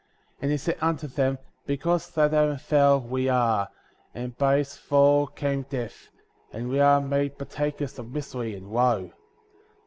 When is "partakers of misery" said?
7.37-8.55